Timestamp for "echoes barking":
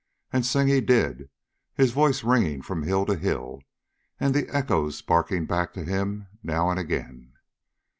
4.49-5.45